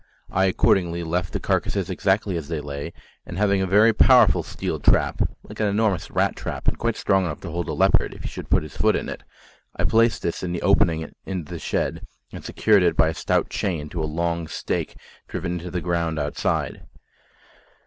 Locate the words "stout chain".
13.13-13.89